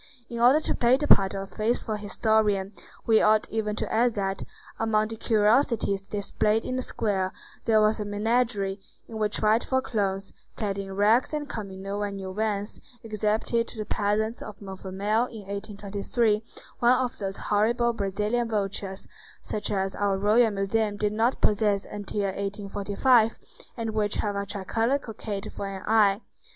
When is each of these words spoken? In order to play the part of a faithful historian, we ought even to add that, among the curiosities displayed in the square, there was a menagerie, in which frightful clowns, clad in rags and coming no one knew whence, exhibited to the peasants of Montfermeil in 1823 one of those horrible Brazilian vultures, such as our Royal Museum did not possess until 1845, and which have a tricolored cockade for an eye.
In 0.31 0.39
order 0.39 0.59
to 0.59 0.73
play 0.73 0.97
the 0.97 1.07
part 1.07 1.35
of 1.35 1.41
a 1.43 1.45
faithful 1.45 1.93
historian, 1.93 2.73
we 3.05 3.21
ought 3.21 3.47
even 3.51 3.75
to 3.75 3.93
add 3.93 4.15
that, 4.15 4.41
among 4.79 5.09
the 5.09 5.15
curiosities 5.15 6.01
displayed 6.09 6.65
in 6.65 6.75
the 6.75 6.81
square, 6.81 7.31
there 7.65 7.79
was 7.83 7.99
a 7.99 8.03
menagerie, 8.05 8.79
in 9.07 9.19
which 9.19 9.37
frightful 9.41 9.79
clowns, 9.79 10.33
clad 10.55 10.79
in 10.79 10.95
rags 10.95 11.35
and 11.35 11.47
coming 11.47 11.83
no 11.83 11.99
one 11.99 12.15
knew 12.15 12.31
whence, 12.31 12.79
exhibited 13.03 13.67
to 13.67 13.77
the 13.77 13.85
peasants 13.85 14.41
of 14.41 14.59
Montfermeil 14.59 15.25
in 15.27 15.41
1823 15.45 16.41
one 16.79 16.93
of 16.97 17.19
those 17.19 17.37
horrible 17.37 17.93
Brazilian 17.93 18.49
vultures, 18.49 19.07
such 19.43 19.69
as 19.69 19.93
our 19.93 20.17
Royal 20.17 20.49
Museum 20.49 20.97
did 20.97 21.13
not 21.13 21.41
possess 21.41 21.85
until 21.85 22.21
1845, 22.23 23.37
and 23.77 23.91
which 23.91 24.15
have 24.15 24.35
a 24.35 24.47
tricolored 24.47 25.03
cockade 25.03 25.51
for 25.51 25.67
an 25.67 25.83
eye. 25.85 26.21